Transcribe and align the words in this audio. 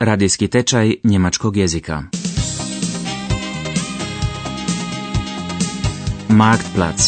Radijski 0.00 0.48
tečaj 0.48 0.94
njemačkog 1.04 1.56
jezika. 1.56 2.02
Marktplatz. 6.28 7.02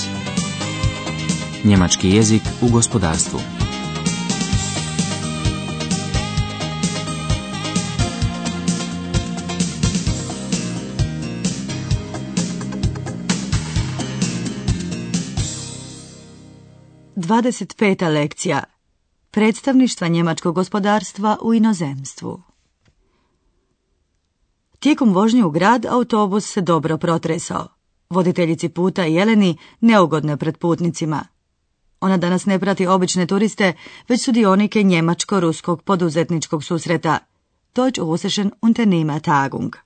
Njemački 1.64 2.10
jezik 2.10 2.42
u 2.62 2.68
gospodarstvu. 2.68 3.40
Dvadeset 17.16 17.74
peta 17.78 18.08
lekcija. 18.08 18.62
Predstavništva 19.30 20.08
njemačkog 20.08 20.54
gospodarstva 20.54 21.38
u 21.42 21.54
inozemstvu. 21.54 22.51
Tijekom 24.82 25.12
vožnje 25.14 25.44
u 25.44 25.50
grad 25.50 25.86
autobus 25.86 26.52
se 26.52 26.60
dobro 26.60 26.98
protresao. 26.98 27.66
Voditeljici 28.10 28.68
puta 28.68 29.04
Jeleni 29.04 29.56
neugodno 29.80 30.32
je 30.32 30.36
pred 30.36 30.56
putnicima. 30.58 31.24
Ona 32.00 32.16
danas 32.16 32.46
ne 32.46 32.58
prati 32.58 32.86
obične 32.86 33.26
turiste, 33.26 33.72
već 34.08 34.24
sudionike 34.24 34.82
njemačko-ruskog 34.82 35.82
poduzetničkog 35.82 36.64
susreta. 36.64 37.18
Deutsch-Russischen 37.74 38.50
Unternehmertagung. 38.62 39.76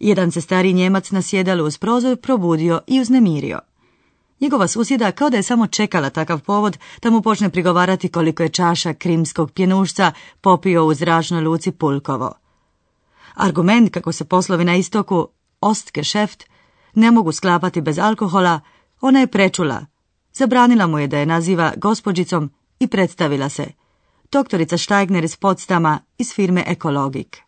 Jedan 0.00 0.30
se 0.30 0.40
stari 0.40 0.72
njemac 0.72 1.10
na 1.10 1.22
sjedalu 1.22 1.64
uz 1.64 1.78
prozor 1.78 2.16
probudio 2.16 2.80
i 2.86 3.00
uznemirio. 3.00 3.60
Njegova 4.40 4.68
susjeda 4.68 5.12
kao 5.12 5.30
da 5.30 5.36
je 5.36 5.42
samo 5.42 5.66
čekala 5.66 6.10
takav 6.10 6.40
povod 6.40 6.78
da 7.02 7.10
mu 7.10 7.22
počne 7.22 7.50
prigovarati 7.50 8.08
koliko 8.08 8.42
je 8.42 8.48
čaša 8.48 8.94
krimskog 8.94 9.50
pjenušca 9.52 10.12
popio 10.40 10.86
u 10.86 10.94
zračnoj 10.94 11.40
luci 11.40 11.72
Pulkovo. 11.72 12.43
Argument 13.34 13.92
kako 13.92 14.12
se 14.12 14.24
poslovi 14.24 14.64
na 14.64 14.76
istoku, 14.76 15.28
Ostgeschäft, 15.60 16.44
ne 16.94 17.10
mogu 17.10 17.32
sklapati 17.32 17.80
bez 17.80 17.98
alkohola, 17.98 18.60
ona 19.00 19.20
je 19.20 19.26
prečula. 19.26 19.86
Zabranila 20.32 20.86
mu 20.86 20.98
je 20.98 21.06
da 21.06 21.18
je 21.18 21.26
naziva 21.26 21.72
gospođicom 21.76 22.50
i 22.78 22.86
predstavila 22.86 23.48
se. 23.48 23.66
Doktorica 24.32 24.78
Steigner 24.78 25.24
iz 25.24 25.36
Podstama 25.36 26.00
iz 26.18 26.32
firme 26.34 26.64
Ekologik. 26.66 27.40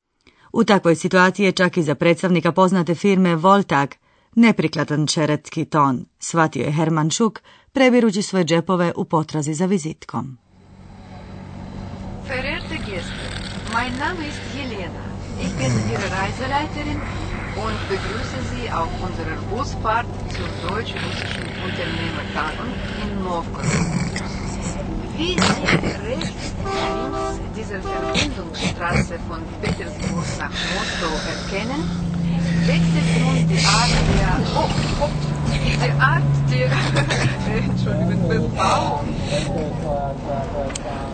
U 0.52 0.64
takvoj 0.64 0.94
situaciji 0.94 1.46
je 1.46 1.52
čak 1.52 1.76
i 1.76 1.82
za 1.82 1.94
predstavnika 1.94 2.52
poznate 2.52 2.94
firme 2.94 3.36
Voltag 3.36 3.88
neprikladan 4.34 5.06
čeretski 5.06 5.64
ton, 5.64 6.04
shvatio 6.18 6.64
je 6.64 6.72
Herman 6.72 7.10
Šuk, 7.10 7.40
previrući 7.72 8.22
svoje 8.22 8.44
džepove 8.44 8.92
u 8.96 9.04
potrazi 9.04 9.54
za 9.54 9.66
vizitkom. 9.66 10.38
Verehrte 12.28 12.78
Gäste, 12.86 13.26
mein 13.74 13.98
Name 13.98 14.28
ist. 14.28 14.55
Ich 15.38 15.52
bin 15.52 15.72
Ihre 15.90 16.08
Reiseleiterin 16.10 17.00
und 17.56 17.88
begrüße 17.88 18.40
Sie 18.52 18.70
auf 18.70 18.88
unserer 19.02 19.36
Busfahrt 19.50 20.06
zur 20.30 20.48
deutsch-russischen 20.68 21.46
Unternehmertagung 21.64 22.72
in 23.02 23.22
Novgorod. 23.22 23.66
Wie 25.16 25.32
Sie 25.32 25.38
rechts 25.38 26.00
links 26.06 26.32
dieser 27.56 27.80
Verbindungsstraße 27.82 29.18
von 29.28 29.42
Petersburg 29.62 30.24
nach 30.38 30.50
Moskau 30.50 31.12
erkennen, 31.28 31.82
wechselt 32.66 33.10
nun 33.20 33.48
die 33.48 33.64
Art 33.64 33.90
der, 34.12 34.32
oh, 34.54 34.68
oh, 35.00 35.10
die 35.52 36.00
Art 36.00 36.22
der, 36.50 36.70
Entschuldigung, 37.56 38.28
Bebauung. 38.28 39.08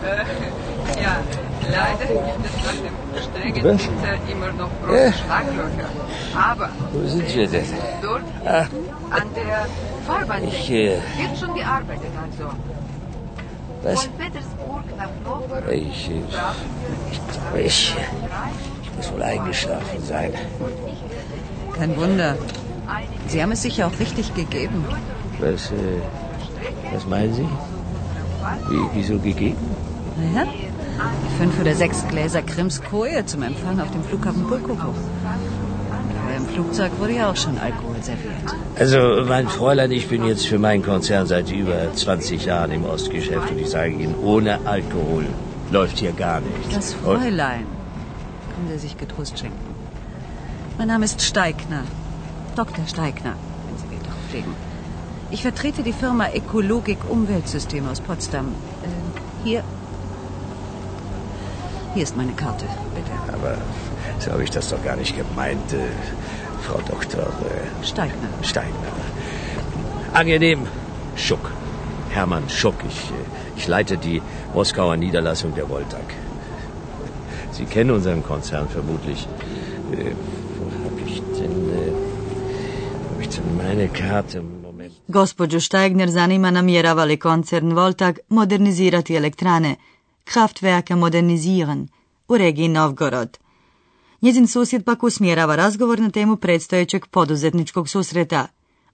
Äh, 0.03 1.01
ja, 1.01 1.23
leider 1.71 2.05
gibt 2.05 2.45
es 2.45 2.65
nach 2.65 2.73
dem 2.73 3.23
strengen? 3.23 3.63
Winter 3.63 4.31
immer 4.31 4.51
noch 4.53 4.69
große 4.85 5.03
Ja. 5.05 5.13
Schlaglöcher. 5.13 5.89
Aber 6.35 6.69
Wo 6.91 7.07
sind 7.07 7.35
wir 7.35 7.47
denn? 7.47 7.65
dort 8.01 8.21
Ah. 8.45 8.65
an 9.11 9.27
der 9.35 9.67
Fahrbahn 10.07 10.43
Ich, 10.47 10.69
äh, 10.71 10.97
wird 11.17 11.37
schon 11.39 11.53
gearbeitet 11.55 12.11
also. 12.21 12.49
Was? 13.83 14.03
Von 14.03 14.13
Petersburg 14.13 14.83
nach 14.97 15.09
Novgorod 15.25 15.71
Ich, 15.71 16.09
äh, 16.09 16.13
brauchen 16.31 17.59
ich 17.59 17.65
ich, 17.65 17.95
ich 18.83 18.95
muss 18.97 19.11
wohl 19.13 19.23
eingeschlafen 19.23 20.03
sein. 20.03 20.31
Kein 21.77 21.95
Wunder. 21.97 22.35
Sie 23.27 23.41
haben 23.41 23.51
es 23.51 23.61
sicher 23.61 23.87
auch 23.87 23.99
richtig 23.99 24.33
gegeben. 24.35 24.85
Was, 25.39 25.71
äh, 25.71 26.01
was 26.93 27.05
meinen 27.07 27.33
Sie? 27.33 27.47
Wie, 28.69 28.81
wieso 28.93 29.17
gegeben? 29.19 29.57
Naja, 30.33 30.47
fünf 31.37 31.59
oder 31.59 31.75
sechs 31.75 32.07
Gläser 32.07 32.41
Krimskoje 32.41 33.25
zum 33.25 33.43
Empfang 33.43 33.79
auf 33.79 33.91
dem 33.91 34.03
Flughafen 34.03 34.43
Pulkowo. 34.43 34.93
Aber 36.25 36.35
im 36.37 36.45
Flugzeug 36.47 36.91
wurde 36.99 37.13
ja 37.13 37.29
auch 37.29 37.35
schon 37.35 37.57
Alkohol 37.57 38.01
serviert. 38.01 38.55
Also, 38.77 39.23
mein 39.27 39.47
Fräulein, 39.47 39.91
ich 39.91 40.07
bin 40.07 40.25
jetzt 40.25 40.47
für 40.47 40.59
meinen 40.59 40.83
Konzern 40.83 41.27
seit 41.27 41.51
über 41.51 41.93
20 41.93 42.45
Jahren 42.45 42.71
im 42.71 42.85
Ostgeschäft 42.85 43.51
und 43.51 43.59
ich 43.59 43.69
sage 43.69 43.91
Ihnen, 43.91 44.15
ohne 44.23 44.65
Alkohol 44.65 45.25
läuft 45.71 45.99
hier 45.99 46.11
gar 46.11 46.39
nichts. 46.39 46.73
Das 46.73 46.93
Fräulein. 46.93 47.65
Können 48.55 48.69
Sie 48.71 48.79
sich 48.79 48.97
getrost 48.97 49.39
schenken. 49.39 49.57
Mein 50.77 50.87
Name 50.87 51.05
ist 51.05 51.21
Steigner. 51.21 51.83
Dr. 52.55 52.85
Steigner, 52.87 53.33
wenn 53.67 53.77
Sie 53.77 53.87
den 53.95 54.03
drauf 54.03 54.33
legen. 54.33 54.55
Ich 55.31 55.41
vertrete 55.41 55.81
die 55.83 55.93
Firma 55.93 56.27
Ekologik 56.27 56.99
Umweltsystem 57.09 57.87
aus 57.89 57.99
Potsdam. 58.01 58.47
Äh, 58.83 59.47
hier. 59.47 59.63
Hier 61.93 62.03
ist 62.03 62.17
meine 62.17 62.33
Karte, 62.33 62.65
bitte. 62.95 63.11
Aber 63.37 63.57
so 64.19 64.31
habe 64.31 64.43
ich 64.43 64.49
das 64.49 64.69
doch 64.69 64.83
gar 64.83 64.95
nicht 64.95 65.15
gemeint, 65.15 65.73
äh, 65.73 65.77
Frau 66.63 66.79
Dr. 66.87 67.21
Äh, 67.21 67.85
Steigner. 67.85 68.29
Steigner. 68.41 68.93
Angenehm, 70.13 70.61
Schuck. 71.15 71.51
Hermann 72.09 72.49
Schuck. 72.49 72.75
Ich, 72.87 72.99
äh, 73.11 73.57
ich 73.57 73.67
leite 73.67 73.97
die 73.97 74.21
Moskauer 74.53 74.97
Niederlassung 74.97 75.53
der 75.55 75.69
Voltag. 75.69 76.07
Sie 77.51 77.65
kennen 77.65 77.91
unseren 77.91 78.23
Konzern 78.23 78.67
vermutlich. 78.67 79.27
Äh, 79.91 80.13
wo 80.57 80.65
habe 80.85 81.01
ich 81.09 81.21
denn, 81.39 81.57
äh, 81.69 81.91
wo 83.01 83.15
hab 83.15 83.21
ich 83.21 83.29
denn 83.29 83.57
meine 83.57 83.87
Karte? 83.89 84.41
Moment. 84.41 84.93
Gospođu 85.07 85.59
Steigner 85.59 86.09
zanima 86.09 86.51
namjerava 86.51 87.03
li 87.05 87.17
koncern 87.17 87.73
Voltag 87.73 88.19
modernizirati 88.29 89.15
elektrane, 89.15 89.75
Kraftwerke 90.23 90.95
modernizieren, 90.95 91.87
u 92.27 92.37
regiji 92.37 92.67
Novgorod. 92.67 93.37
Njezin 94.21 94.47
susjed 94.47 94.85
pak 94.85 95.03
usmjerava 95.03 95.55
razgovor 95.55 95.99
na 95.99 96.09
temu 96.09 96.35
predstojećeg 96.35 97.05
poduzetničkog 97.05 97.89
susreta, 97.89 98.47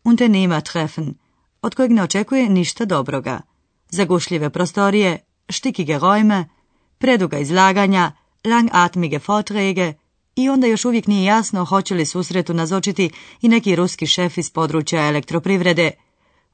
Unternehmertreffen, 0.04 1.16
od 1.62 1.76
kojeg 1.76 1.92
ne 1.92 2.04
očekuje 2.04 2.50
ništa 2.50 2.86
dobroga. 2.86 3.42
Zagušljive 3.90 4.50
prostorije, 4.50 5.20
štikige 5.50 6.00
rojme, 6.00 6.50
preduga 6.98 7.40
izlaganja, 7.40 8.12
langatmige 8.46 9.20
Vorträge 9.28 9.94
i 10.36 10.50
onda 10.50 10.68
još 10.68 10.86
uvijek 10.86 11.08
nije 11.08 11.24
jasno 11.24 11.66
hoće 11.66 11.96
li 11.96 12.06
susretu 12.06 12.54
nazočiti 12.54 13.10
i 13.42 13.50
neki 13.50 13.76
ruski 13.76 14.08
šef 14.08 14.38
iz 14.38 14.50
područja 14.50 15.08
elektroprivrede, 15.08 15.92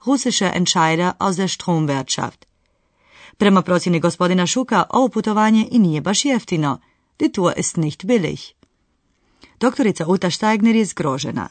russische 0.05 0.51
Entscheider 0.55 1.11
aus 1.19 1.35
der 1.35 1.49
Stromwirtschaft. 1.49 2.45
Prema 3.37 3.61
procjeni 3.61 3.99
gospodina 3.99 4.47
Šuka, 4.47 4.83
ovo 4.89 5.09
putovanje 5.09 5.67
i 5.71 5.79
nije 5.79 6.01
baš 6.01 6.25
jeftino. 6.25 6.79
Die 7.19 7.31
Tour 7.31 7.53
ist 7.57 7.77
nicht 7.77 8.05
billig. 8.05 8.39
Doktorica 9.59 10.05
Uta 10.07 10.31
Steigner 10.31 10.75
je 10.75 10.85
zgrožena. 10.85 11.49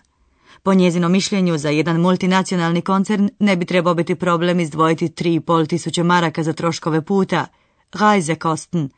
Po 0.62 0.75
njezinom 0.75 1.12
mišljenju 1.12 1.59
za 1.59 1.69
jedan 1.69 2.00
multinacionalni 2.00 2.83
koncern 2.83 3.28
ne 3.39 3.56
bi 3.56 3.67
trebao 3.67 3.94
biti 3.94 4.15
problem 4.15 4.61
izdvojiti 4.61 5.09
3,5 5.09 5.69
tisuće 5.69 6.03
maraka 6.03 6.43
za 6.43 6.53
troškove 6.53 7.05
puta, 7.05 7.47
Reisekosten, 7.93 8.89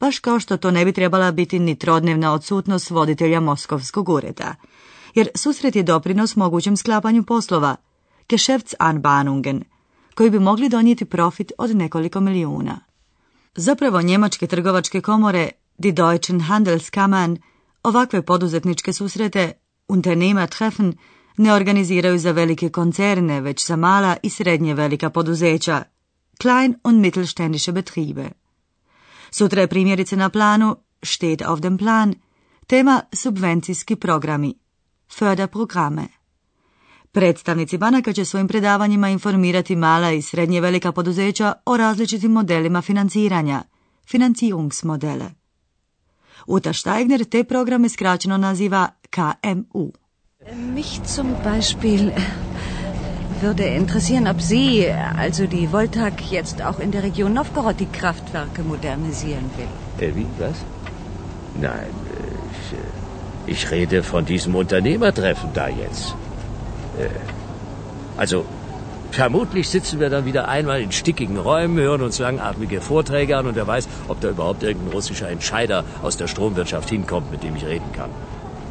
baš 0.00 0.18
kao 0.18 0.40
što 0.40 0.56
to 0.56 0.70
ne 0.70 0.84
bi 0.84 0.92
trebala 0.92 1.30
biti 1.30 1.58
ni 1.58 1.78
trodnevna 1.78 2.32
odsutnost 2.32 2.90
voditelja 2.90 3.40
Moskovskog 3.40 4.08
ureda. 4.08 4.54
Jer 5.14 5.28
susret 5.34 5.76
je 5.76 5.82
doprinos 5.82 6.36
mogućem 6.36 6.76
sklapanju 6.76 7.22
poslova, 7.22 7.76
Geschäftsanbahnungen, 8.28 9.62
koji 10.14 10.30
bi 10.30 10.38
mogli 10.38 10.68
donijeti 10.68 11.04
profit 11.04 11.52
od 11.58 11.76
nekoliko 11.76 12.20
milijuna. 12.20 12.80
Zapravo 13.56 14.02
njemačke 14.02 14.46
trgovačke 14.46 15.00
komore, 15.00 15.50
die 15.78 15.92
Deutschen 15.92 16.40
Handelskammern, 16.40 17.38
ovakve 17.82 18.22
poduzetničke 18.22 18.92
susrete, 18.92 19.52
Unternehmertreffen, 19.88 20.94
ne 21.36 21.52
organiziraju 21.52 22.18
za 22.18 22.32
velike 22.32 22.68
koncerne, 22.68 23.40
već 23.40 23.66
za 23.66 23.76
mala 23.76 24.16
i 24.22 24.30
srednje 24.30 24.74
velika 24.74 25.10
poduzeća, 25.10 25.82
Klein- 26.42 26.74
und 26.84 27.00
mittelständische 27.00 27.72
Betriebe. 27.72 28.30
Sutra 29.30 29.60
je 29.60 29.66
primjerice 29.66 30.16
na 30.16 30.28
planu, 30.28 30.76
steht 31.02 31.42
auf 31.42 31.60
dem 31.60 31.78
Plan, 31.78 32.14
tema 32.66 33.00
subvencijski 33.12 33.96
programi, 33.96 34.54
Förderprogramme. 35.08 36.21
Predstavnici 37.12 37.78
banaka 37.78 38.12
će 38.12 38.24
svojim 38.24 38.48
predavanjima 38.48 39.08
informirati 39.08 39.76
mala 39.76 40.12
i 40.12 40.22
srednje 40.22 40.60
velika 40.60 40.92
poduzeća 40.92 41.52
o 41.66 41.76
različitim 41.76 42.32
modelima 42.32 42.82
financiranja, 42.82 43.62
Finanzierungsmodelle. 44.10 45.30
Uta 46.46 46.72
Steigner 46.72 47.24
te 47.24 47.44
programe 47.44 47.88
skraćeno 47.88 48.36
naziva 48.36 48.88
KMU. 49.10 49.92
Mich 50.74 51.00
zum 51.06 51.26
Beispiel 51.44 52.10
würde 53.42 53.76
interessieren, 53.76 54.26
ob 54.26 54.40
Sie, 54.40 54.94
also 55.18 55.46
die 55.46 55.66
Voltag, 55.66 56.12
jetzt 56.30 56.60
auch 56.60 56.84
in 56.84 56.90
der 56.90 57.02
Region 57.02 57.32
Novgorod 57.32 57.78
die 57.78 57.98
Kraftwerke 58.00 58.62
modernisieren 58.62 59.50
will. 59.56 60.08
Äh, 60.08 60.14
wie? 60.14 60.26
Was? 60.38 60.56
Nein, 61.60 61.92
ich, 62.50 63.54
ich 63.54 63.70
rede 63.70 64.02
von 64.02 64.24
diesem 64.24 64.54
Unternehmertreffen 64.54 65.50
da 65.54 65.68
jetzt. 65.68 66.21
Äh, 66.98 67.08
also, 68.16 68.44
vermutlich 69.10 69.68
sitzen 69.68 70.00
wir 70.00 70.10
dann 70.10 70.24
wieder 70.24 70.48
einmal 70.48 70.80
in 70.80 70.92
stickigen 70.92 71.38
Räumen, 71.38 71.78
hören 71.78 72.02
uns 72.02 72.18
langatmige 72.18 72.80
Vorträge 72.80 73.36
an 73.36 73.46
und 73.46 73.56
wer 73.56 73.66
weiß, 73.66 73.88
ob 74.08 74.20
da 74.20 74.30
überhaupt 74.30 74.62
irgendein 74.62 74.92
russischer 74.92 75.28
Entscheider 75.28 75.84
aus 76.02 76.16
der 76.16 76.28
Stromwirtschaft 76.28 76.88
hinkommt, 76.90 77.30
mit 77.30 77.42
dem 77.42 77.56
ich 77.56 77.64
reden 77.64 77.92
kann. 77.92 78.10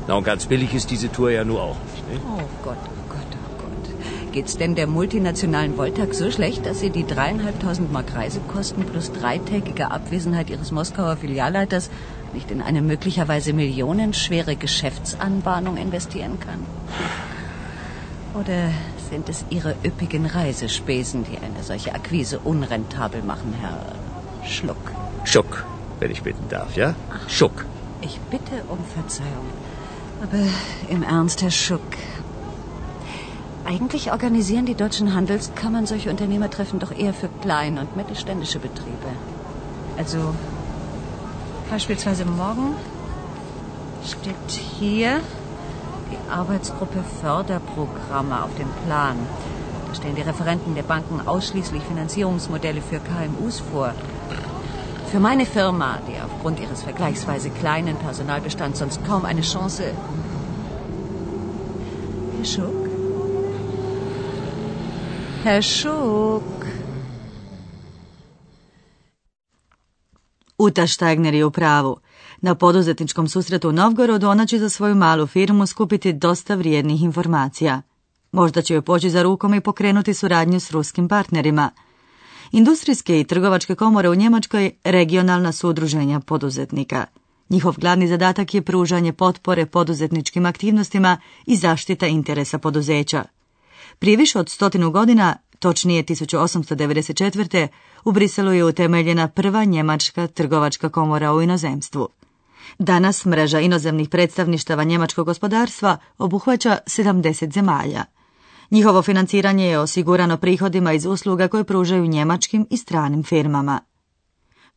Na, 0.07 0.15
und 0.15 0.23
ganz 0.23 0.45
billig 0.45 0.73
ist 0.73 0.89
diese 0.91 1.11
Tour 1.11 1.31
ja 1.31 1.43
nur 1.43 1.61
auch 1.61 1.77
nicht. 1.85 2.07
Ne? 2.11 2.19
Oh 2.25 2.41
Gott, 2.63 2.77
oh 2.85 3.09
Gott, 3.09 3.19
oh 3.31 3.63
Gott. 3.63 4.31
Geht's 4.33 4.57
denn 4.57 4.75
der 4.75 4.87
multinationalen 4.87 5.77
Voltag 5.77 6.13
so 6.13 6.31
schlecht, 6.31 6.65
dass 6.65 6.79
Sie 6.79 6.89
die 6.89 7.05
dreieinhalbtausend 7.05 7.91
Mark 7.91 8.15
Reisekosten 8.15 8.85
plus 8.85 9.11
dreitägige 9.11 9.91
Abwesenheit 9.91 10.49
Ihres 10.49 10.71
Moskauer 10.71 11.17
Filialleiters 11.17 11.89
nicht 12.33 12.49
in 12.49 12.61
eine 12.61 12.81
möglicherweise 12.81 13.53
millionenschwere 13.53 14.55
Geschäftsanbahnung 14.55 15.77
investieren 15.77 16.39
kann? 16.39 16.65
Oder 18.33 18.71
sind 19.09 19.27
es 19.27 19.43
Ihre 19.49 19.75
üppigen 19.83 20.25
Reisespesen, 20.25 21.25
die 21.25 21.37
eine 21.37 21.63
solche 21.63 21.93
Akquise 21.93 22.39
unrentabel 22.39 23.21
machen, 23.23 23.53
Herr 23.59 23.77
Schluck? 24.47 24.77
Schuck, 25.25 25.65
wenn 25.99 26.11
ich 26.11 26.23
bitten 26.23 26.47
darf, 26.49 26.77
ja? 26.77 26.95
Schuck. 27.27 27.65
Ich 28.01 28.19
bitte 28.29 28.63
um 28.69 28.79
Verzeihung. 28.85 29.47
Aber 30.23 30.47
im 30.89 31.03
Ernst, 31.03 31.41
Herr 31.41 31.51
Schuck. 31.51 31.81
Eigentlich 33.65 34.11
organisieren 34.11 34.65
die 34.65 34.75
deutschen 34.75 35.13
Handelskammern 35.13 35.85
solche 35.85 36.09
Unternehmertreffen 36.09 36.79
doch 36.79 36.97
eher 36.97 37.13
für 37.13 37.29
kleine 37.41 37.81
und 37.81 37.95
mittelständische 37.95 38.59
Betriebe. 38.59 39.11
Also 39.97 40.33
beispielsweise 41.69 42.25
morgen 42.25 42.75
steht 44.03 44.49
hier 44.49 45.19
Arbeitsgruppe 46.31 47.03
Förderprogramme 47.21 48.43
auf 48.43 48.55
dem 48.55 48.69
Plan. 48.85 49.17
Da 49.87 49.95
stellen 49.95 50.15
die 50.15 50.21
Referenten 50.21 50.75
der 50.75 50.83
Banken 50.83 51.19
ausschließlich 51.25 51.83
Finanzierungsmodelle 51.83 52.81
für 52.81 52.99
KMUs 52.99 53.59
vor. 53.59 53.93
Für 55.11 55.19
meine 55.19 55.45
Firma, 55.45 55.99
die 56.07 56.21
aufgrund 56.21 56.61
ihres 56.61 56.83
vergleichsweise 56.83 57.49
kleinen 57.49 57.97
Personalbestands 57.97 58.79
sonst 58.79 59.05
kaum 59.05 59.25
eine 59.25 59.41
Chance. 59.41 59.83
Herr 62.37 62.45
Schuck? 62.45 62.89
Herr 65.43 65.61
Schuck? 65.61 66.60
Uta 70.61 70.87
Štajgner 70.87 71.33
je 71.33 71.45
u 71.45 71.51
pravu. 71.51 71.97
Na 72.41 72.55
poduzetničkom 72.55 73.27
susretu 73.27 73.69
u 73.69 73.71
Novgorodu 73.71 74.27
ona 74.27 74.45
će 74.45 74.59
za 74.59 74.69
svoju 74.69 74.95
malu 74.95 75.27
firmu 75.27 75.67
skupiti 75.67 76.13
dosta 76.13 76.55
vrijednih 76.55 77.03
informacija. 77.03 77.81
Možda 78.31 78.61
će 78.61 78.73
joj 78.73 78.81
poći 78.81 79.09
za 79.09 79.23
rukom 79.23 79.53
i 79.53 79.61
pokrenuti 79.61 80.13
suradnju 80.13 80.59
s 80.59 80.71
ruskim 80.71 81.07
partnerima– 81.07 81.69
Industrijske 82.51 83.19
i 83.19 83.23
trgovačke 83.23 83.75
komore 83.75 84.09
u 84.09 84.15
Njemačkoj 84.15 84.71
regionalna 84.83 85.51
su 85.51 85.69
udruženja 85.69 86.19
poduzetnika. 86.19 87.05
Njihov 87.49 87.75
glavni 87.77 88.07
zadatak 88.07 88.53
je 88.53 88.61
pružanje 88.61 89.13
potpore 89.13 89.65
poduzetničkim 89.65 90.45
aktivnostima 90.45 91.17
i 91.45 91.55
zaštita 91.55 92.07
interesa 92.07 92.57
poduzeća. 92.57 93.23
Prije 93.99 94.17
više 94.17 94.39
od 94.39 94.49
stotinu 94.49 94.91
godina, 94.91 95.35
točnije 95.61 96.03
1894. 96.03 97.67
u 98.05 98.11
Briselu 98.11 98.51
je 98.53 98.65
utemeljena 98.65 99.27
prva 99.27 99.63
njemačka 99.63 100.27
trgovačka 100.27 100.89
komora 100.89 101.33
u 101.33 101.41
inozemstvu. 101.41 102.07
Danas 102.79 103.25
mreža 103.25 103.59
inozemnih 103.59 104.09
predstavništava 104.09 104.83
njemačkog 104.83 105.25
gospodarstva 105.25 105.97
obuhvaća 106.17 106.77
70 106.85 107.53
zemalja. 107.53 108.03
Njihovo 108.71 109.01
financiranje 109.01 109.65
je 109.65 109.79
osigurano 109.79 110.37
prihodima 110.37 110.93
iz 110.93 111.05
usluga 111.05 111.47
koje 111.47 111.63
pružaju 111.63 112.07
njemačkim 112.07 112.67
i 112.69 112.77
stranim 112.77 113.23
firmama. 113.23 113.79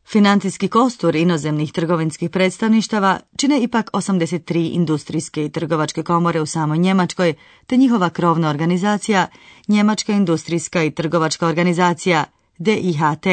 Financijski 0.07 0.67
kostur 0.67 1.15
inozemnih 1.15 1.71
trgovinskih 1.71 2.29
predstavništava 2.29 3.19
čine 3.37 3.63
ipak 3.63 3.89
83 3.93 4.73
industrijske 4.73 5.45
i 5.45 5.49
trgovačke 5.49 6.03
komore 6.03 6.41
u 6.41 6.45
samoj 6.45 6.77
Njemačkoj, 6.77 7.33
te 7.65 7.77
njihova 7.77 8.09
krovna 8.09 8.49
organizacija, 8.49 9.27
Njemačka 9.67 10.13
industrijska 10.13 10.83
i 10.83 10.91
trgovačka 10.91 11.47
organizacija, 11.47 12.23
DIHT, 12.57 13.23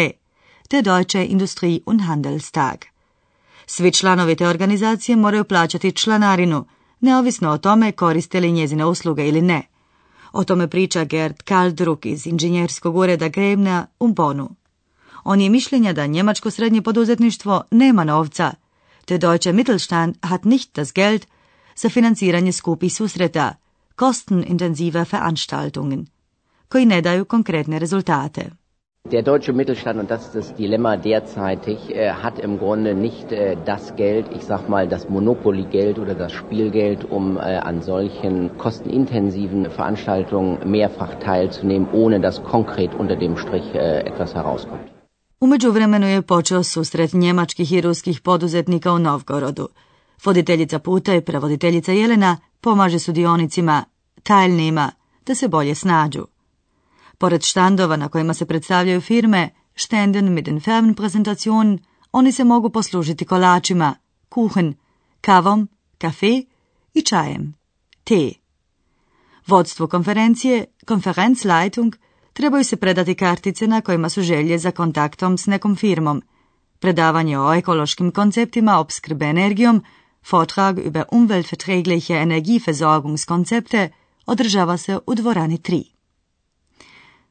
te 0.68 0.82
Deutsche 0.82 1.26
Industrie 1.26 1.80
und 1.86 2.00
Handelstag. 2.06 2.78
Svi 3.66 3.92
članovi 3.92 4.36
te 4.36 4.48
organizacije 4.48 5.16
moraju 5.16 5.44
plaćati 5.44 5.92
članarinu, 5.92 6.64
neovisno 7.00 7.50
o 7.50 7.58
tome 7.58 7.92
koriste 7.92 8.40
li 8.40 8.52
njezine 8.52 8.84
usluge 8.84 9.28
ili 9.28 9.42
ne. 9.42 9.62
O 10.32 10.44
tome 10.44 10.68
priča 10.68 11.04
Gerd 11.04 11.42
Kaldruk 11.42 12.06
iz 12.06 12.26
inženjerskog 12.26 12.96
ureda 12.96 13.28
Gremna 13.28 13.86
u 14.00 14.08
Bonu. 14.08 14.61
On 15.24 15.40
je 15.40 15.50
mišljenja 15.50 15.92
da 15.92 16.06
njemačko 16.06 16.50
srednje 16.50 16.82
poduzetništvo 16.82 17.62
nema 17.70 18.04
novca, 18.04 18.52
te 19.04 19.18
Deutsche 19.18 19.52
Mittelstand 19.52 20.16
hat 20.22 20.44
nicht 20.44 20.74
das 20.74 20.92
Geld 20.92 21.26
za 21.76 21.88
financiranje 21.88 22.52
skupih 22.52 22.94
susreta, 22.94 23.54
kostenintensive 23.94 25.04
Veranstaltungen, 25.12 26.06
koji 26.68 26.86
ne 26.86 27.00
daju 27.00 27.24
konkretne 27.24 27.78
rezultate. 27.78 28.50
Der 29.10 29.22
deutsche 29.24 29.52
Mittelstand, 29.52 29.98
und 30.00 30.08
das 30.08 30.26
ist 30.26 30.34
das 30.34 30.54
Dilemma 30.54 30.96
derzeitig, 30.96 31.78
äh, 31.90 32.12
hat 32.22 32.38
im 32.38 32.56
Grunde 32.58 32.94
nicht 32.94 33.32
äh, 33.32 33.56
das 33.66 33.96
Geld, 33.96 34.26
ich 34.36 34.44
sag 34.44 34.68
mal 34.68 34.86
das 34.86 35.08
Monopoly-Geld 35.08 35.98
oder 35.98 36.14
das 36.14 36.32
Spielgeld, 36.32 37.10
um 37.10 37.36
äh, 37.36 37.40
an 37.40 37.82
solchen 37.82 38.56
kostenintensiven 38.58 39.68
Veranstaltungen 39.70 40.70
mehrfach 40.70 41.18
teilzunehmen, 41.18 41.88
ohne 41.92 42.20
dass 42.20 42.44
konkret 42.44 42.94
unter 42.94 43.16
dem 43.16 43.36
Strich 43.36 43.74
äh, 43.74 44.06
etwas 44.06 44.36
herauskommt. 44.36 44.91
U 45.42 45.46
međuvremenu 45.46 46.06
je 46.06 46.22
počeo 46.22 46.62
susret 46.62 47.12
njemačkih 47.12 47.72
i 47.72 47.80
ruskih 47.80 48.20
poduzetnika 48.20 48.92
u 48.92 48.98
Novgorodu. 48.98 49.68
Voditeljica 50.24 50.78
puta 50.78 51.14
i 51.14 51.20
prevoditeljica 51.20 51.92
Jelena 51.92 52.36
pomaže 52.60 52.98
sudionicima, 52.98 53.84
tajlnima, 54.22 54.92
da 55.26 55.34
se 55.34 55.48
bolje 55.48 55.74
snađu. 55.74 56.26
Pored 57.18 57.42
štandova 57.42 57.96
na 57.96 58.08
kojima 58.08 58.34
se 58.34 58.46
predstavljaju 58.46 59.00
firme, 59.00 59.50
štenden 59.74 60.32
mit 60.32 60.44
den 60.44 60.60
Firmenpräsentation, 60.60 61.78
oni 62.12 62.32
se 62.32 62.44
mogu 62.44 62.70
poslužiti 62.70 63.24
kolačima, 63.24 63.94
kuchen, 64.28 64.74
kavom, 65.20 65.68
kafe 65.98 66.42
i 66.94 67.02
čajem, 67.02 67.54
te. 68.04 68.32
Vodstvo 69.46 69.86
konferencije, 69.86 70.64
konferenzleitung, 70.86 71.96
trebaju 72.32 72.64
se 72.64 72.76
predati 72.76 73.14
kartice 73.14 73.66
na 73.66 73.80
kojima 73.80 74.08
su 74.08 74.22
želje 74.22 74.58
za 74.58 74.70
kontaktom 74.70 75.38
s 75.38 75.46
nekom 75.46 75.76
firmom, 75.76 76.22
predavanje 76.78 77.38
o 77.38 77.54
ekološkim 77.54 78.10
konceptima 78.10 78.78
opskrbe 78.78 79.26
energijom, 79.26 79.82
Vortrag 80.30 80.78
über 80.78 81.04
umweltverträgliche 81.12 82.14
Energieversorgungskonzepte 82.14 83.90
održava 84.26 84.76
se 84.76 84.98
u 85.06 85.14
dvorani 85.14 85.58
3. 85.58 85.84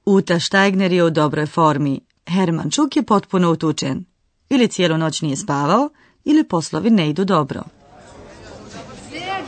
Uta 0.05 0.39
Steigner 0.39 0.91
je 0.91 1.03
u 1.03 1.09
dobroj 1.09 1.45
formi. 1.45 1.99
Herman 2.27 2.69
Čuk 2.69 2.95
je 2.95 3.03
potpuno 3.03 3.51
utučen. 3.51 4.05
Ili 4.49 4.67
cijelu 4.67 4.97
noć 4.97 5.21
nije 5.21 5.35
spavao, 5.35 5.89
ili 6.23 6.43
poslovi 6.43 6.89
ne 6.89 7.09
idu 7.09 7.25
dobro. 7.25 7.61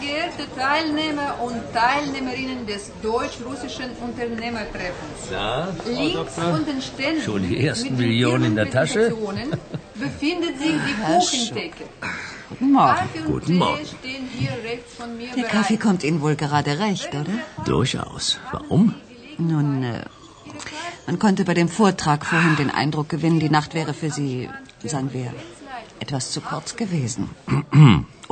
Sehr 0.04 0.14
geehrte 0.14 0.56
Teilnehmer 0.56 1.36
und 1.42 1.56
Teilnehmerinnen 1.74 2.66
des 2.66 2.92
deutsch-russischen 3.02 3.92
Unternehmertreffens. 4.02 5.30
Na, 5.32 5.68
Links 5.86 6.36
von 6.36 6.66
den 6.66 6.82
Ständen 6.82 7.22
Schon 7.22 7.48
die 7.48 7.66
ersten 7.66 7.96
Millionen 7.96 8.46
in 8.46 8.56
der 8.56 8.70
Tasche? 8.70 9.14
Befindet 9.96 10.60
sich 10.60 10.74
die 10.88 11.04
Kuchentheke. 11.04 11.86
Guten 12.50 12.72
Morgen. 12.72 13.10
Guten 13.26 13.58
Morgen. 13.58 13.86
stehen 13.86 14.28
hier 14.38 14.52
rechts 14.64 14.94
von 14.96 15.16
mir 15.18 15.28
Der 15.28 15.36
bereit. 15.36 15.52
Kaffee 15.52 15.78
kommt 15.78 16.04
Ihnen 16.04 16.22
wohl 16.22 16.36
gerade 16.36 16.80
recht, 16.80 17.10
oder? 17.14 17.32
Durchaus. 17.66 18.40
Warum? 18.52 18.96
Nun, 19.38 19.84
äh, 19.84 20.04
man 21.08 21.20
konnte 21.20 21.46
bei 21.46 21.54
dem 21.54 21.70
Vortrag 21.70 22.26
vorhin 22.26 22.56
den 22.58 22.70
Eindruck 22.70 23.10
gewinnen, 23.10 23.40
die 23.40 23.50
Nacht 23.50 23.74
wäre 23.74 23.94
für 23.94 24.10
Sie, 24.12 24.50
sagen 24.84 25.14
wir, 25.14 25.32
etwas 26.04 26.32
zu 26.36 26.42
kurz 26.42 26.76
gewesen. 26.76 27.30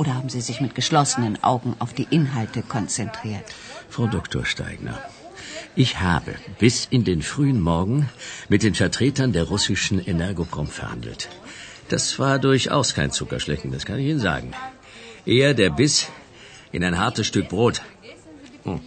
Oder 0.00 0.14
haben 0.14 0.30
Sie 0.34 0.42
sich 0.48 0.60
mit 0.64 0.74
geschlossenen 0.80 1.34
Augen 1.52 1.74
auf 1.78 1.92
die 1.98 2.08
Inhalte 2.18 2.60
konzentriert? 2.76 3.46
Frau 3.94 4.06
Dr. 4.16 4.44
Steigner, 4.44 4.98
ich 5.74 5.92
habe 6.00 6.32
bis 6.58 6.76
in 6.96 7.04
den 7.10 7.22
frühen 7.32 7.60
Morgen 7.70 7.98
mit 8.52 8.62
den 8.62 8.74
Vertretern 8.82 9.32
der 9.38 9.44
russischen 9.44 9.98
Energoprom 10.14 10.68
verhandelt. 10.80 11.28
Das 11.88 12.18
war 12.18 12.38
durchaus 12.38 12.94
kein 12.98 13.10
Zuckerschlecken, 13.10 13.72
das 13.72 13.86
kann 13.86 13.98
ich 13.98 14.08
Ihnen 14.12 14.26
sagen. 14.30 14.50
Eher 15.24 15.54
der 15.54 15.70
Biss 15.70 16.08
in 16.72 16.84
ein 16.84 16.98
hartes 16.98 17.26
Stück 17.26 17.48
Brot. 17.48 17.80
Hm. 18.64 18.80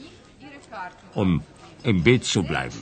Um 1.13 1.41
im 1.83 2.03
Bild 2.03 2.23
zu 2.25 2.43
bleiben. 2.43 2.79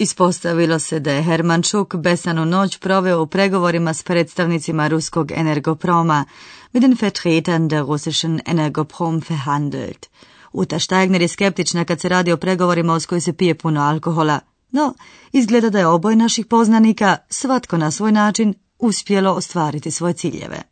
Ispostavilo 0.00 0.78
se 0.78 1.00
da 1.00 1.12
je 1.12 1.22
Herman 1.22 1.62
Šuk 1.62 1.94
besanu 1.96 2.44
noć 2.44 2.78
proveo 2.78 3.22
u 3.22 3.26
pregovorima 3.26 3.94
s 3.94 4.02
predstavnicima 4.02 4.88
ruskog 4.88 5.32
energoproma, 5.32 6.24
mit 6.72 6.80
den 6.80 6.96
Vertretern 7.00 7.68
der 7.68 7.84
russischen 7.84 8.40
Energoprom 8.46 9.22
verhandelt. 9.28 10.06
Uta 10.52 10.78
Steigner 10.78 11.22
je 11.22 11.28
skeptična 11.28 11.84
kad 11.84 12.00
se 12.00 12.08
radi 12.08 12.32
o 12.32 12.36
pregovorima 12.36 12.94
uz 12.94 13.06
koji 13.06 13.20
se 13.20 13.32
pije 13.32 13.54
puno 13.54 13.80
alkohola, 13.80 14.40
no 14.70 14.94
izgleda 15.32 15.70
da 15.70 15.78
je 15.78 15.86
oboj 15.86 16.16
naših 16.16 16.46
poznanika, 16.46 17.16
svatko 17.30 17.76
na 17.76 17.90
svoj 17.90 18.12
način, 18.12 18.54
uspjelo 18.78 19.32
ostvariti 19.32 19.90
svoje 19.90 20.14
ciljeve. 20.14 20.62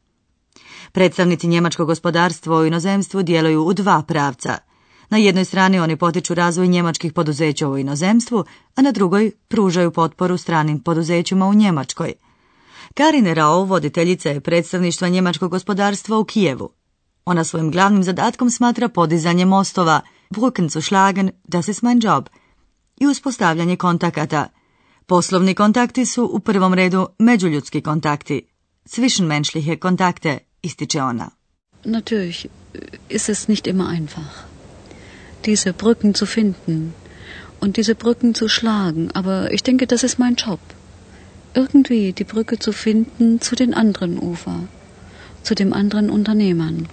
Predstavnici 0.92 1.46
njemačkog 1.46 1.86
gospodarstva 1.86 2.58
u 2.58 2.66
inozemstvu 2.66 3.22
djeluju 3.22 3.62
u 3.62 3.72
dva 3.72 4.02
pravca. 4.02 4.58
Na 5.10 5.18
jednoj 5.18 5.44
strani 5.44 5.80
oni 5.80 5.96
potiču 5.96 6.34
razvoj 6.34 6.68
njemačkih 6.68 7.12
poduzeća 7.12 7.68
u 7.68 7.78
inozemstvu, 7.78 8.44
a 8.74 8.82
na 8.82 8.92
drugoj 8.92 9.30
pružaju 9.48 9.90
potporu 9.90 10.36
stranim 10.36 10.80
poduzećima 10.80 11.46
u 11.46 11.54
Njemačkoj. 11.54 12.12
Karine 12.94 13.34
Rao, 13.34 13.64
voditeljica 13.64 14.30
je 14.30 14.40
predstavništva 14.40 15.08
njemačkog 15.08 15.50
gospodarstva 15.50 16.18
u 16.18 16.24
Kijevu. 16.24 16.70
Ona 17.24 17.44
svojim 17.44 17.70
glavnim 17.70 18.02
zadatkom 18.02 18.50
smatra 18.50 18.88
podizanje 18.88 19.44
mostova, 19.44 20.00
Brücken 20.30 20.68
zu 20.68 20.80
schlagen, 20.80 21.30
das 21.44 21.68
ist 21.68 21.82
mein 21.82 22.00
job, 22.02 22.28
i 23.00 23.06
uspostavljanje 23.06 23.76
kontakata. 23.76 24.48
Poslovni 25.06 25.54
kontakti 25.54 26.06
su 26.06 26.30
u 26.32 26.38
prvom 26.40 26.74
redu 26.74 27.08
međuljudski 27.18 27.80
kontakti, 27.80 28.42
zwischenmenschliche 28.84 29.78
kontakte, 29.78 30.38
ističe 30.62 31.02
ona. 31.02 31.30
Natürlich 31.84 32.46
ist 33.08 33.28
es 33.28 33.48
nicht 33.48 33.66
immer 33.66 33.86
einfach, 33.98 34.55
diese 35.46 35.72
Brücken 35.72 36.14
zu 36.14 36.26
finden 36.26 36.92
und 37.60 37.76
diese 37.76 37.94
Brücken 37.94 38.34
zu 38.34 38.48
schlagen, 38.48 39.10
aber 39.14 39.52
ich 39.52 39.62
denke, 39.62 39.86
das 39.86 40.02
ist 40.02 40.18
mein 40.18 40.34
Job. 40.34 40.60
Irgendwie 41.54 42.12
die 42.12 42.24
Brücke 42.24 42.58
zu 42.58 42.72
finden 42.72 43.40
zu 43.40 43.54
den 43.54 43.72
anderen 43.72 44.18
Ufer, 44.18 44.64
zu 45.42 45.54
dem 45.54 45.72
anderen 45.72 46.10
Unternehmern 46.10 46.88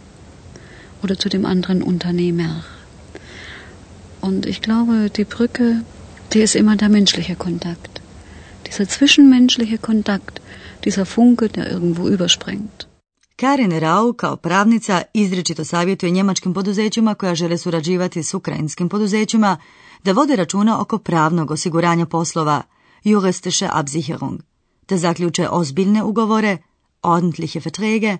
oder 1.01 1.17
zu 1.17 1.27
dem 1.29 1.45
anderen 1.45 1.81
Unternehmer. 1.81 2.63
Und 4.21 4.45
ich 4.45 4.61
glaube, 4.61 5.09
die 5.09 5.25
Brücke, 5.25 5.81
die 6.31 6.39
ist 6.39 6.55
immer 6.55 6.77
der 6.77 6.89
menschliche 6.89 7.35
Kontakt. 7.35 8.01
Dieser 8.67 8.87
zwischenmenschliche 8.87 9.79
Kontakt, 9.79 10.39
dieser 10.85 11.05
Funke, 11.05 11.49
der 11.49 11.69
irgendwo 11.69 12.07
überspringt. 12.07 12.87
Karin 13.43 13.79
Rau 13.79 14.13
kao 14.13 14.35
pravnica 14.35 15.01
izričito 15.13 15.65
savjetuje 15.65 16.11
njemačkim 16.11 16.53
poduzećima 16.53 17.15
koja 17.15 17.35
žele 17.35 17.57
surađivati 17.57 18.23
s 18.23 18.33
ukrajinskim 18.33 18.89
poduzećima 18.89 19.57
da 20.03 20.11
vode 20.11 20.35
računa 20.35 20.81
oko 20.81 20.97
pravnog 20.97 21.51
osiguranja 21.51 22.05
poslova, 22.05 22.61
juristische 23.03 23.69
Absicherung, 23.71 24.41
da 24.89 24.97
zaključe 24.97 25.49
ozbiljne 25.49 26.03
ugovore, 26.03 26.57
ordentliche 27.01 27.59
Verträge 27.59 28.17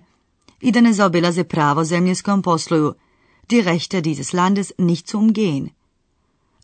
i 0.60 0.72
da 0.72 0.80
ne 0.80 0.92
zaobilaze 0.92 1.44
pravo 1.44 1.84
zemlje 1.84 2.14
s 2.14 2.22
kojom 2.22 2.42
posluju, 2.42 2.94
die 3.50 3.62
Rechte 3.62 4.00
dieses 4.00 4.32
Landes 4.32 4.72
nicht 4.78 5.10
zu 5.10 5.18
umgehen. 5.18 5.68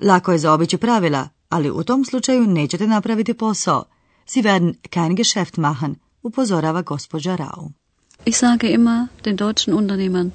Lako 0.00 0.32
je 0.32 0.38
zaobići 0.38 0.76
pravila, 0.76 1.28
ali 1.48 1.70
u 1.70 1.84
tom 1.84 2.04
slučaju 2.04 2.46
nećete 2.46 2.86
napraviti 2.86 3.34
posao. 3.34 3.84
Sie 4.26 4.42
werden 4.42 4.74
kein 4.90 5.16
Geschäft 5.16 5.58
machen, 5.58 5.94
upozorava 6.22 6.82
gospođa 6.82 7.36
Rau. 7.36 7.79
Ich 8.24 8.36
sage 8.36 8.68
immer 8.68 9.08
den 9.24 9.36
deutschen 9.38 9.72
Unternehmern, 9.72 10.32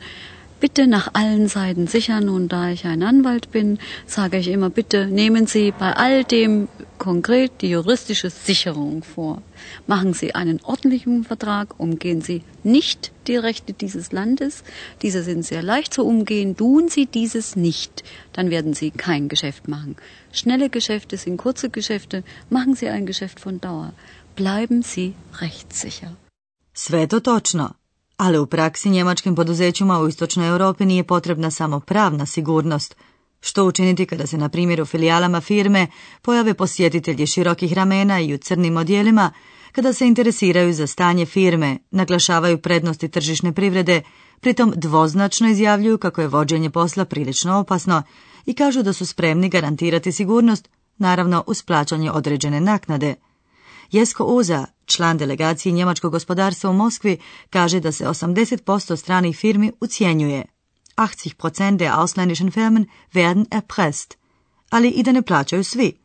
bitte 0.59 0.87
nach 0.87 1.13
allen 1.13 1.47
Seiten 1.47 1.85
sichern. 1.85 2.29
Und 2.29 2.49
da 2.49 2.69
ich 2.71 2.85
ein 2.85 3.03
Anwalt 3.03 3.51
bin, 3.51 3.77
sage 4.07 4.37
ich 4.37 4.47
immer, 4.47 4.71
bitte 4.71 5.05
nehmen 5.05 5.45
Sie 5.45 5.71
bei 5.71 5.93
all 5.93 6.23
dem 6.23 6.67
konkret 6.97 7.51
die 7.61 7.69
juristische 7.69 8.31
Sicherung 8.31 9.03
vor. 9.03 9.43
Machen 9.85 10.13
Sie 10.13 10.33
einen 10.33 10.59
ordentlichen 10.63 11.23
Vertrag, 11.23 11.79
umgehen 11.79 12.21
Sie 12.21 12.41
nicht 12.63 13.11
die 13.27 13.35
Rechte 13.35 13.73
dieses 13.73 14.11
Landes. 14.11 14.63
Diese 15.03 15.21
sind 15.21 15.45
sehr 15.45 15.61
leicht 15.61 15.93
zu 15.93 16.03
umgehen. 16.03 16.57
Tun 16.57 16.89
Sie 16.89 17.05
dieses 17.05 17.55
nicht, 17.55 18.03
dann 18.33 18.49
werden 18.49 18.73
Sie 18.73 18.89
kein 18.89 19.29
Geschäft 19.29 19.67
machen. 19.67 19.95
Schnelle 20.31 20.71
Geschäfte 20.71 21.17
sind 21.17 21.37
kurze 21.37 21.69
Geschäfte. 21.69 22.23
Machen 22.49 22.73
Sie 22.73 22.89
ein 22.89 23.05
Geschäft 23.05 23.39
von 23.39 23.61
Dauer. 23.61 23.93
Bleiben 24.35 24.81
Sie 24.81 25.13
rechtssicher. 25.39 26.15
Sve 26.77 27.07
to 27.07 27.19
točno, 27.19 27.73
ali 28.17 28.37
u 28.37 28.45
praksi 28.45 28.89
njemačkim 28.89 29.35
poduzećima 29.35 29.99
u 29.99 30.07
istočnoj 30.07 30.47
Europi 30.47 30.85
nije 30.85 31.03
potrebna 31.03 31.51
samo 31.51 31.79
pravna 31.79 32.25
sigurnost. 32.25 32.95
Što 33.41 33.65
učiniti 33.65 34.05
kada 34.05 34.27
se, 34.27 34.37
na 34.37 34.49
primjer, 34.49 34.81
u 34.81 34.85
filijalama 34.85 35.41
firme 35.41 35.87
pojave 36.21 36.53
posjetitelji 36.53 37.27
širokih 37.27 37.73
ramena 37.73 38.19
i 38.19 38.33
u 38.33 38.37
crnim 38.37 38.77
odjelima, 38.77 39.31
kada 39.71 39.93
se 39.93 40.07
interesiraju 40.07 40.73
za 40.73 40.87
stanje 40.87 41.25
firme, 41.25 41.77
naglašavaju 41.91 42.61
prednosti 42.61 43.09
tržišne 43.09 43.53
privrede, 43.53 44.01
pritom 44.39 44.73
dvoznačno 44.75 45.49
izjavljuju 45.49 45.97
kako 45.97 46.21
je 46.21 46.27
vođenje 46.27 46.69
posla 46.69 47.05
prilično 47.05 47.57
opasno 47.57 48.03
i 48.45 48.53
kažu 48.53 48.83
da 48.83 48.93
su 48.93 49.05
spremni 49.05 49.49
garantirati 49.49 50.11
sigurnost, 50.11 50.69
naravno 50.97 51.43
uz 51.47 51.63
plaćanje 51.63 52.11
određene 52.11 52.61
naknade. 52.61 53.15
Jesko 53.91 54.23
Uza, 54.23 54.65
član 54.85 55.17
delegacije 55.17 55.73
njemačkog 55.73 56.11
gospodarstva 56.11 56.69
u 56.69 56.73
Moskvi, 56.73 57.17
kaže 57.49 57.79
da 57.79 57.91
se 57.91 58.05
80% 58.05 58.95
stranih 58.95 59.37
firmi 59.37 59.71
ucijenjuje. 59.81 60.45
80% 60.97 61.77
der 61.77 61.91
ausländischen 61.91 62.51
Firmen 62.51 62.85
werden 63.13 63.45
erpresst, 63.51 64.17
ali 64.69 64.89
i 64.89 65.03
da 65.03 65.11
ne 65.11 65.21
plaćaju 65.21 65.63
svi. 65.63 65.97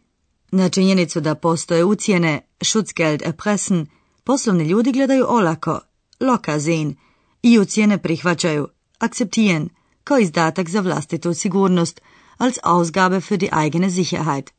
Na 0.50 0.68
činjenicu 0.68 1.20
da 1.20 1.34
postoje 1.34 1.84
ucijene 1.84 2.40
Schutzgeld 2.62 3.22
erpressen, 3.22 3.86
poslovni 4.24 4.64
ljudi 4.64 4.92
gledaju 4.92 5.26
olako, 5.28 5.80
lokazin, 6.20 6.96
i 7.42 7.58
ucijene 7.58 7.98
prihvaćaju, 7.98 8.68
akceptieren, 8.98 9.68
kao 10.04 10.18
izdatak 10.18 10.68
za 10.68 10.80
vlastitu 10.80 11.34
sigurnost, 11.34 12.00
als 12.38 12.58
Ausgabe 12.62 13.20
für 13.20 13.36
die 13.36 13.50
eigene 13.52 13.90
Sicherheit. 13.90 14.50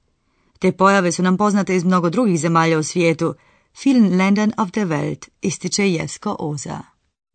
Te 0.60 0.72
pojave 0.72 1.12
su 1.12 1.24
nam 1.24 1.38
poznate 1.38 1.75
iz 1.75 1.84
mnogo 1.84 2.10
drugih 2.10 2.40
zemalja 2.40 2.80
u 2.80 2.84
svijetu, 2.84 3.36
vielen 3.74 4.16
Ländern 4.16 4.54
auf 4.58 4.72
der 4.72 4.90
Welt, 4.90 5.32
ističe 5.42 5.84
Jesko 5.84 6.36
Oza. 6.40 6.86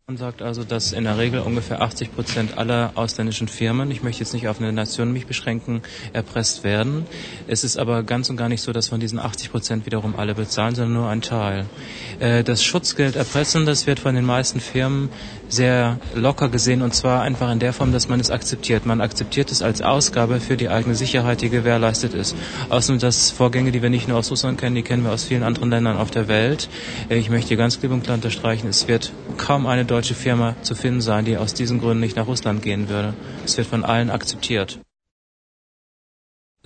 Man 0.09 0.15
sagt 0.15 0.41
also, 0.41 0.63
dass 0.63 0.93
in 0.93 1.03
der 1.03 1.17
Regel 1.17 1.41
ungefähr 1.41 1.81
80 1.81 2.15
Prozent 2.15 2.57
aller 2.57 2.93
ausländischen 2.95 3.49
Firmen, 3.49 3.91
ich 3.91 4.03
möchte 4.03 4.23
jetzt 4.23 4.33
nicht 4.33 4.47
auf 4.47 4.61
eine 4.61 4.71
Nation 4.71 5.11
mich 5.11 5.27
beschränken, 5.27 5.81
erpresst 6.13 6.63
werden. 6.63 7.05
Es 7.47 7.65
ist 7.65 7.75
aber 7.75 8.03
ganz 8.03 8.29
und 8.29 8.37
gar 8.37 8.47
nicht 8.47 8.61
so, 8.61 8.71
dass 8.71 8.87
von 8.87 9.01
diesen 9.01 9.19
80 9.19 9.51
Prozent 9.51 9.85
wiederum 9.85 10.15
alle 10.15 10.33
bezahlen, 10.33 10.75
sondern 10.75 10.93
nur 10.93 11.09
ein 11.09 11.21
Teil. 11.21 11.65
Äh, 12.19 12.45
das 12.45 12.63
Schutzgeld 12.63 13.17
erpressen, 13.17 13.65
das 13.65 13.85
wird 13.85 13.99
von 13.99 14.15
den 14.15 14.23
meisten 14.23 14.61
Firmen 14.61 15.09
sehr 15.49 15.99
locker 16.15 16.49
gesehen 16.49 16.81
und 16.81 16.93
zwar 16.93 17.21
einfach 17.21 17.51
in 17.51 17.59
der 17.59 17.73
Form, 17.73 17.91
dass 17.91 18.07
man 18.07 18.19
es 18.19 18.31
akzeptiert. 18.31 18.85
Man 18.85 19.01
akzeptiert 19.01 19.51
es 19.51 19.61
als 19.61 19.81
Ausgabe 19.81 20.39
für 20.39 20.57
die 20.57 20.69
eigene 20.69 20.95
Sicherheit, 20.95 21.41
die 21.41 21.49
gewährleistet 21.49 22.13
ist. 22.13 22.35
Außerdem 22.69 22.99
das 22.99 23.31
Vorgänge, 23.31 23.71
die 23.71 23.81
wir 23.81 23.89
nicht 23.89 24.07
nur 24.07 24.17
aus 24.17 24.31
Russland 24.31 24.59
kennen, 24.59 24.75
die 24.75 24.83
kennen 24.83 25.03
wir 25.03 25.11
aus 25.11 25.25
vielen 25.25 25.43
anderen 25.43 25.69
Ländern 25.69 25.97
auf 25.97 26.11
der 26.11 26.27
Welt. 26.27 26.69
Ich 27.09 27.29
möchte 27.29 27.49
hier 27.49 27.57
ganz 27.57 27.79
klipp 27.79 27.91
und 27.91 28.03
klar 28.03 28.15
unterstreichen, 28.15 28.67
es 28.67 28.87
wird 28.87 29.11
kaum 29.37 29.67
eine 29.67 29.85
deutsche 29.85 30.15
Firma 30.15 30.55
zu 30.61 30.75
finden 30.75 31.01
sein, 31.01 31.25
die 31.25 31.37
aus 31.37 31.53
diesen 31.53 31.79
Gründen 31.79 31.99
nicht 31.99 32.15
nach 32.15 32.27
Russland 32.27 32.61
gehen 32.61 32.89
würde. 32.89 33.13
Es 33.45 33.57
wird 33.57 33.67
von 33.67 33.83
allen 33.83 34.09
akzeptiert. 34.09 34.79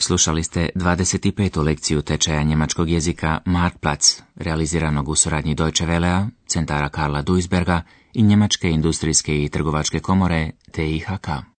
Slušali 0.01 0.43
ste 0.43 0.69
25. 0.75 1.57
lekciju 1.57 2.01
tečaja 2.01 2.43
njemačkog 2.43 2.89
jezika 2.89 3.39
Marktplatz, 3.45 4.21
realiziranog 4.35 5.09
u 5.09 5.15
suradnji 5.15 5.55
Deutsche 5.55 5.85
Wellea, 5.85 6.27
centara 6.47 6.89
Karla 6.89 7.21
Duisberga 7.21 7.81
i 8.13 8.21
Njemačke 8.21 8.69
industrijske 8.69 9.43
i 9.43 9.49
trgovačke 9.49 9.99
komore 9.99 10.51
TIHK. 10.71 11.43